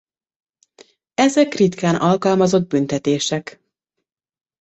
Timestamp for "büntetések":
2.67-3.61